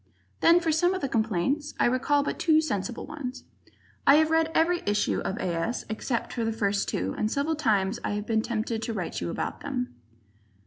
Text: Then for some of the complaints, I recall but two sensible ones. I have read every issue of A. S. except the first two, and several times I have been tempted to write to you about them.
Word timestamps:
Then 0.39 0.59
for 0.59 0.71
some 0.71 0.95
of 0.95 1.01
the 1.01 1.07
complaints, 1.07 1.75
I 1.79 1.85
recall 1.85 2.23
but 2.23 2.39
two 2.39 2.59
sensible 2.59 3.05
ones. 3.05 3.43
I 4.07 4.15
have 4.15 4.31
read 4.31 4.49
every 4.55 4.81
issue 4.87 5.19
of 5.19 5.37
A. 5.37 5.43
S. 5.53 5.85
except 5.89 6.35
the 6.35 6.51
first 6.51 6.89
two, 6.89 7.13
and 7.19 7.31
several 7.31 7.53
times 7.55 7.99
I 8.03 8.13
have 8.13 8.25
been 8.25 8.41
tempted 8.41 8.81
to 8.81 8.93
write 8.93 9.13
to 9.13 9.25
you 9.25 9.29
about 9.29 9.61
them. 9.61 9.93